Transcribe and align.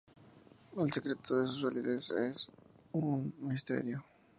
El 0.77 0.91
secreto 0.91 1.39
de 1.43 1.47
su 1.47 1.53
solidez 1.59 2.09
aun 2.09 2.29
es 2.31 2.49
un 2.93 3.33
misterio. 3.41 4.03